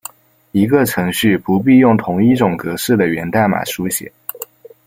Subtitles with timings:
[0.51, 4.11] 一个程序不必用同一种格式的源代码书写。